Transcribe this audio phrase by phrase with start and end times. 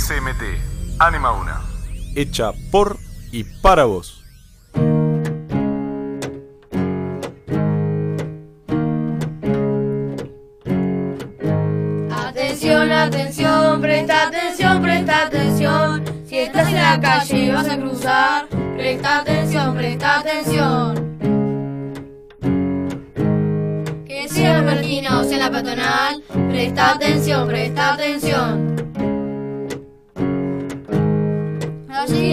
[0.00, 1.60] SMT, Anima una.
[2.16, 2.96] Hecha por
[3.32, 4.24] y para vos.
[12.10, 16.04] Atención, atención, presta atención, presta atención.
[16.26, 21.18] Si estás en la calle y vas a cruzar, presta atención, presta atención.
[24.06, 28.89] Que sea en la marquina o sea en la peatonal, presta atención, presta atención.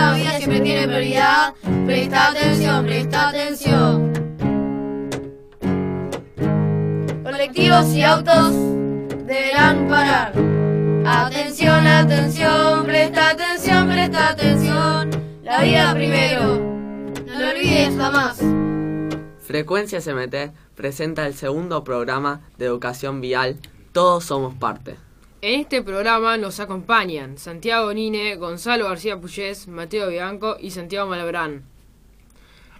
[0.00, 1.54] La vía siempre tiene prioridad,
[1.84, 4.12] presta atención, presta atención.
[7.22, 8.54] Colectivos y autos
[9.26, 10.32] deberán parar.
[11.04, 15.10] Atención, atención, presta atención, presta atención.
[15.42, 16.56] La vida primero,
[17.26, 18.40] no lo olvides jamás.
[19.42, 23.58] Frecuencia SMT presenta el segundo programa de educación vial
[23.92, 25.09] Todos somos parte.
[25.42, 31.62] En este programa nos acompañan Santiago Nine, Gonzalo García Puyés, Mateo Bianco y Santiago Malabrán.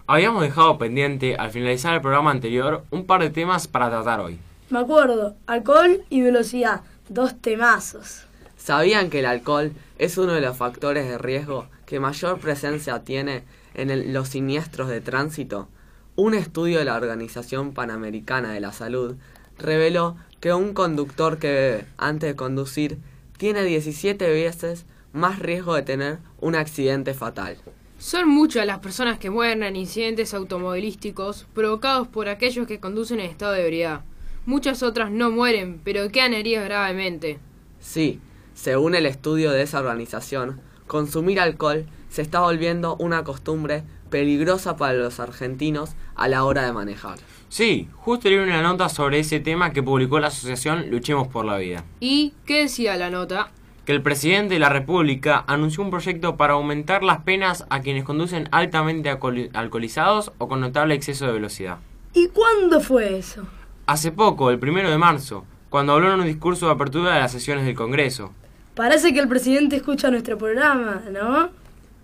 [0.05, 4.37] Habíamos dejado pendiente al finalizar el programa anterior un par de temas para tratar hoy.
[4.69, 8.25] Me acuerdo, alcohol y velocidad, dos temazos.
[8.57, 13.43] ¿Sabían que el alcohol es uno de los factores de riesgo que mayor presencia tiene
[13.73, 15.67] en el- los siniestros de tránsito?
[16.15, 19.15] Un estudio de la Organización Panamericana de la Salud
[19.57, 22.97] reveló que un conductor que bebe antes de conducir
[23.37, 27.57] tiene 17 veces más riesgo de tener un accidente fatal.
[27.99, 33.29] Son muchas las personas que mueren en incidentes automovilísticos provocados por aquellos que conducen en
[33.29, 34.01] estado de ebriedad.
[34.47, 37.37] Muchas otras no mueren, pero quedan heridas gravemente.
[37.79, 38.19] Sí,
[38.55, 44.93] según el estudio de esa organización, consumir alcohol se está volviendo una costumbre peligrosa para
[44.93, 47.17] los argentinos a la hora de manejar.
[47.49, 51.57] Sí, justo leí una nota sobre ese tema que publicó la asociación Luchemos por la
[51.57, 51.83] Vida.
[51.99, 53.49] ¿Y qué decía la nota?
[53.85, 58.03] Que el presidente de la República anunció un proyecto para aumentar las penas a quienes
[58.03, 61.79] conducen altamente alcohol- alcoholizados o con notable exceso de velocidad.
[62.13, 63.43] ¿Y cuándo fue eso?
[63.87, 67.31] Hace poco, el primero de marzo, cuando habló en un discurso de apertura de las
[67.31, 68.31] sesiones del Congreso.
[68.75, 71.49] Parece que el presidente escucha nuestro programa, ¿no?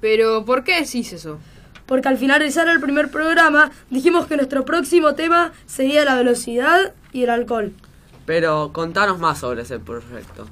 [0.02, 1.40] Pero, ¿por qué decís eso?
[1.88, 7.24] Porque al finalizar el primer programa dijimos que nuestro próximo tema sería la velocidad y
[7.24, 7.74] el alcohol.
[8.26, 10.48] Pero contanos más sobre ese proyecto.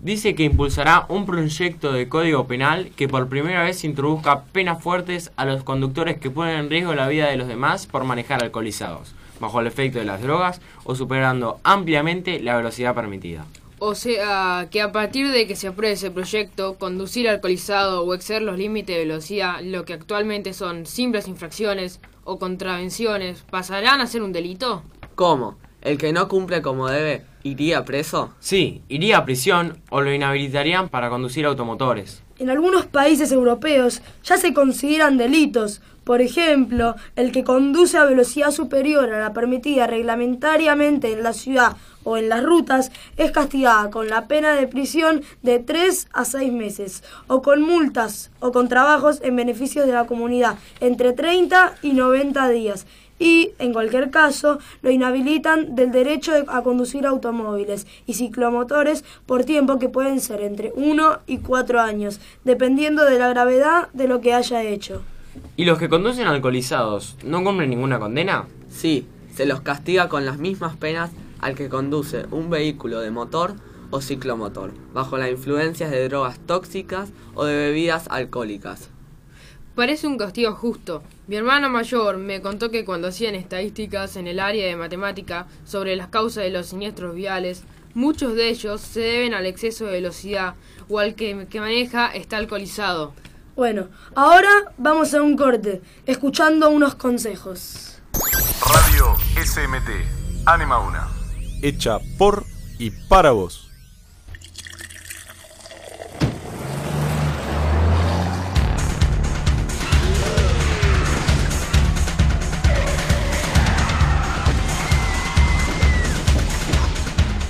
[0.00, 5.32] Dice que impulsará un proyecto de código penal que por primera vez introduzca penas fuertes
[5.36, 9.14] a los conductores que ponen en riesgo la vida de los demás por manejar alcoholizados,
[9.40, 13.46] bajo el efecto de las drogas o superando ampliamente la velocidad permitida.
[13.88, 18.42] O sea, que a partir de que se apruebe ese proyecto, conducir alcoholizado o exceder
[18.42, 24.22] los límites de velocidad, lo que actualmente son simples infracciones o contravenciones, pasarán a ser
[24.22, 24.82] un delito?
[25.14, 25.56] ¿Cómo?
[25.82, 28.34] ¿El que no cumple como debe iría preso?
[28.40, 32.24] Sí, iría a prisión o lo inhabilitarían para conducir automotores.
[32.40, 35.80] En algunos países europeos ya se consideran delitos.
[36.06, 41.76] Por ejemplo, el que conduce a velocidad superior a la permitida reglamentariamente en la ciudad
[42.04, 46.52] o en las rutas es castigada con la pena de prisión de 3 a 6
[46.52, 51.94] meses o con multas o con trabajos en beneficio de la comunidad entre 30 y
[51.94, 52.86] 90 días
[53.18, 59.44] y, en cualquier caso, lo inhabilitan del derecho de- a conducir automóviles y ciclomotores por
[59.44, 64.20] tiempo que pueden ser entre 1 y 4 años, dependiendo de la gravedad de lo
[64.20, 65.02] que haya hecho.
[65.56, 68.46] ¿Y los que conducen alcoholizados no cumplen ninguna condena?
[68.68, 71.10] Sí, se los castiga con las mismas penas
[71.40, 73.54] al que conduce un vehículo de motor
[73.90, 78.90] o ciclomotor, bajo la influencia de drogas tóxicas o de bebidas alcohólicas.
[79.74, 81.02] Parece un castigo justo.
[81.26, 85.96] Mi hermano mayor me contó que cuando hacían estadísticas en el área de matemática sobre
[85.96, 90.54] las causas de los siniestros viales, muchos de ellos se deben al exceso de velocidad
[90.88, 93.12] o al que, que maneja está alcoholizado.
[93.56, 98.02] Bueno, ahora vamos a un corte, escuchando unos consejos.
[98.60, 101.08] Radio SMT, Anima una.
[101.62, 102.44] Hecha por
[102.78, 103.65] y para vos.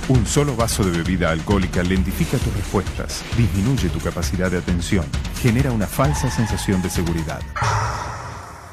[0.09, 5.05] Un solo vaso de bebida alcohólica lentifica tus respuestas, disminuye tu capacidad de atención,
[5.41, 7.41] genera una falsa sensación de seguridad.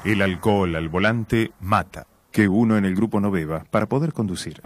[0.05, 2.07] El alcohol al volante mata.
[2.31, 4.61] Que uno en el grupo no beba para poder conducir.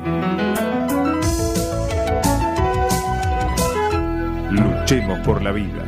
[4.50, 5.84] Luchemos por la vida.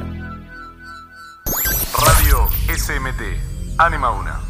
[2.06, 4.40] Radio SMT, Anima una.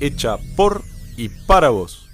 [0.00, 0.82] Hecha por
[1.16, 2.05] y para vos.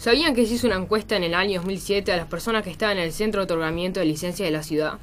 [0.00, 2.96] ¿Sabían que se hizo una encuesta en el año 2007 a las personas que estaban
[2.96, 4.94] en el centro de otorgamiento de licencia de la ciudad?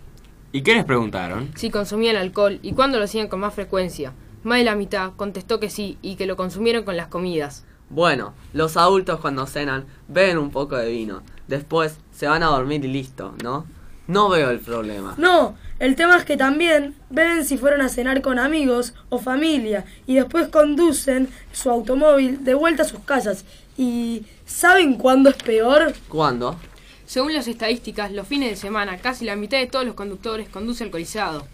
[0.51, 1.51] ¿Y qué les preguntaron?
[1.55, 4.13] Si consumían alcohol y cuándo lo hacían con más frecuencia.
[4.41, 7.63] Más de la mitad contestó que sí y que lo consumieron con las comidas.
[7.91, 11.21] Bueno, los adultos cuando cenan beben un poco de vino.
[11.47, 13.67] Después se van a dormir y listo, ¿no?
[14.07, 15.13] No veo el problema.
[15.17, 19.85] No, el tema es que también beben si fueron a cenar con amigos o familia
[20.07, 23.45] y después conducen su automóvil de vuelta a sus casas.
[23.77, 25.93] ¿Y saben cuándo es peor?
[26.09, 26.59] ¿Cuándo?
[27.05, 30.83] Según las estadísticas, los fines de semana casi la mitad de todos los conductores conduce
[30.83, 31.47] alcoholizado.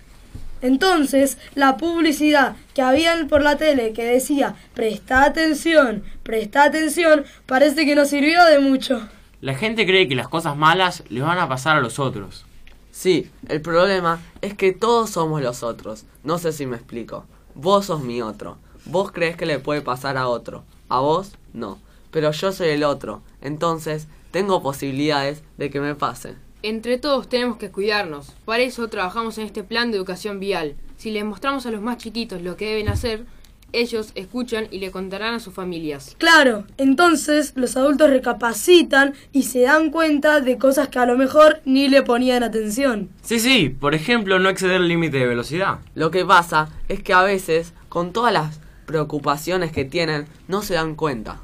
[0.61, 7.85] Entonces, la publicidad que había por la tele que decía presta atención, presta atención, parece
[7.85, 9.09] que no sirvió de mucho.
[9.41, 12.45] La gente cree que las cosas malas les van a pasar a los otros.
[12.91, 16.05] Sí, el problema es que todos somos los otros.
[16.23, 17.25] No sé si me explico.
[17.55, 18.57] Vos sos mi otro.
[18.85, 20.63] Vos crees que le puede pasar a otro.
[20.87, 21.79] A vos, no.
[22.13, 23.21] Pero yo soy el otro.
[23.42, 26.36] Entonces, tengo posibilidades de que me pase.
[26.62, 28.31] Entre todos tenemos que cuidarnos.
[28.45, 30.75] Para eso trabajamos en este plan de educación vial.
[30.95, 33.25] Si les mostramos a los más chiquitos lo que deben hacer,
[33.74, 36.15] ellos escuchan y le contarán a sus familias.
[36.19, 41.62] Claro, entonces los adultos recapacitan y se dan cuenta de cosas que a lo mejor
[41.66, 43.09] ni le ponían atención.
[43.24, 45.80] Sí, sí, por ejemplo, no exceder el límite de velocidad.
[45.95, 50.75] Lo que pasa es que a veces, con todas las preocupaciones que tienen, no se
[50.75, 51.42] dan cuenta.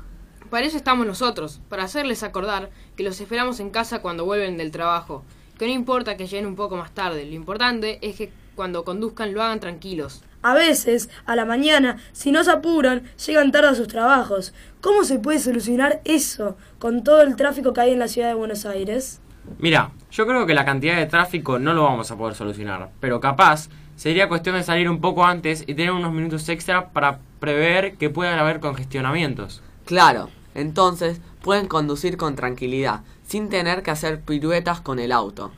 [0.50, 4.72] Para eso estamos nosotros, para hacerles acordar que los esperamos en casa cuando vuelven del
[4.72, 5.24] trabajo,
[5.60, 9.34] que no importa que lleguen un poco más tarde, lo importante es que cuando conduzcan
[9.34, 10.24] lo hagan tranquilos.
[10.42, 14.54] A veces, a la mañana, si no se apuran, llegan tarde a sus trabajos.
[14.82, 18.34] ¿Cómo se puede solucionar eso con todo el tráfico que hay en la ciudad de
[18.34, 19.22] Buenos Aires?
[19.60, 23.20] Mira, yo creo que la cantidad de tráfico no lo vamos a poder solucionar, pero
[23.20, 27.98] capaz sería cuestión de salir un poco antes y tener unos minutos extra para prever
[27.98, 29.62] que puedan haber congestionamientos.
[29.86, 35.52] Claro, entonces pueden conducir con tranquilidad, sin tener que hacer piruetas con el auto.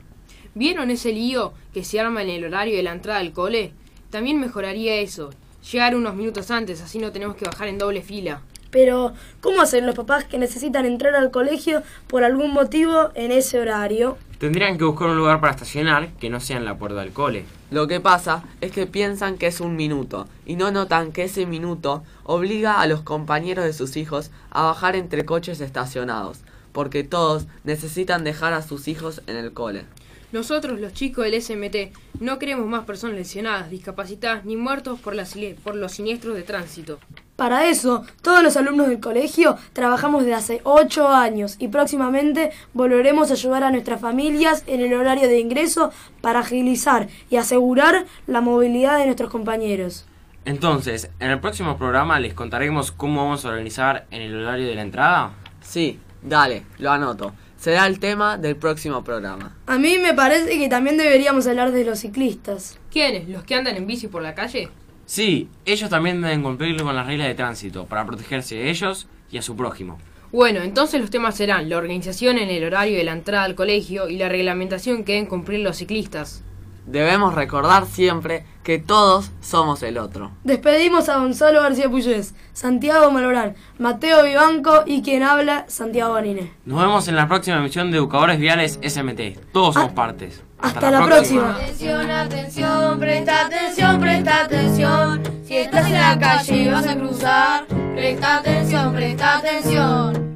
[0.54, 3.72] ¿Vieron ese lío que se arma en el horario de la entrada al cole?
[4.10, 5.30] También mejoraría eso.
[5.70, 8.42] Llegar unos minutos antes, así no tenemos que bajar en doble fila.
[8.70, 13.60] Pero, ¿cómo hacen los papás que necesitan entrar al colegio por algún motivo en ese
[13.60, 14.16] horario?
[14.42, 17.44] Tendrían que buscar un lugar para estacionar que no sea en la puerta del cole.
[17.70, 21.46] Lo que pasa es que piensan que es un minuto y no notan que ese
[21.46, 26.40] minuto obliga a los compañeros de sus hijos a bajar entre coches estacionados,
[26.72, 29.84] porque todos necesitan dejar a sus hijos en el cole.
[30.32, 35.36] Nosotros, los chicos del SMT, no queremos más personas lesionadas, discapacitadas ni muertos por, las,
[35.62, 36.98] por los siniestros de tránsito.
[37.42, 43.30] Para eso, todos los alumnos del colegio trabajamos desde hace ocho años y próximamente volveremos
[43.30, 45.90] a ayudar a nuestras familias en el horario de ingreso
[46.20, 50.06] para agilizar y asegurar la movilidad de nuestros compañeros.
[50.44, 54.76] Entonces, en el próximo programa les contaremos cómo vamos a organizar en el horario de
[54.76, 55.32] la entrada.
[55.62, 59.56] Sí, dale, lo anoto será el tema del próximo programa.
[59.66, 62.76] A mí me parece que también deberíamos hablar de los ciclistas.
[62.90, 63.28] ¿Quiénes?
[63.28, 64.68] ¿Los que andan en bici por la calle?
[65.14, 69.36] Sí, ellos también deben cumplir con las reglas de tránsito para protegerse de ellos y
[69.36, 69.98] a su prójimo.
[70.32, 74.08] Bueno, entonces los temas serán la organización en el horario de la entrada al colegio
[74.08, 76.42] y la reglamentación que deben cumplir los ciclistas.
[76.86, 80.30] Debemos recordar siempre que todos somos el otro.
[80.44, 86.52] Despedimos a Gonzalo García Puyés, Santiago Malorán, Mateo Vivanco y quien habla, Santiago Banine.
[86.64, 89.38] Nos vemos en la próxima emisión de Educadores Viales SMT.
[89.52, 90.42] Todos somos Ah, partes.
[90.60, 91.56] Hasta, la, próxima.
[91.56, 95.22] Atención, atención, presta atención, presta atención.
[95.44, 100.32] Si estás en la calle y vas a cruzar, presta atención, presta atención.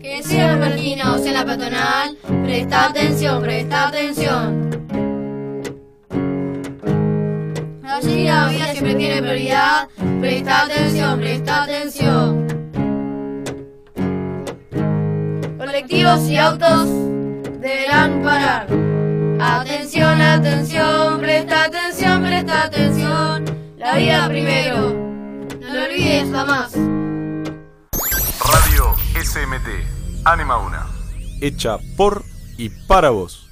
[0.00, 4.70] Que sea en la esquina o sea en la peatonal, presta atención, presta atención.
[7.84, 9.88] Allí la vida siempre tiene prioridad,
[10.18, 12.46] presta atención, presta atención.
[15.58, 16.88] Colectivos y autos
[17.60, 18.66] deberán parar.
[19.40, 23.44] Atención, atención, presta atención, presta atención.
[23.76, 24.94] La vida primero,
[25.60, 26.72] no lo olvides jamás.
[28.42, 30.24] Radio SMT.
[30.24, 30.86] Anima una.
[31.40, 32.24] Hecha por
[32.58, 33.47] y para vos.